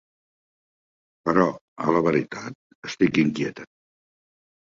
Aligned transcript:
Però, 1.27 1.43
a 1.87 1.93
la 1.97 2.01
veritat, 2.07 2.57
estic 2.89 3.21
inquieta; 3.25 3.67